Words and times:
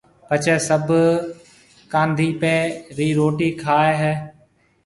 پڇيَ 0.27 0.55
سڀ 0.67 0.87
ڪانڌِيَپي 1.91 2.57
رِي 2.97 3.07
روٽِي 3.19 3.49
کائيَ 3.61 3.91
ھيََََ 4.01 4.13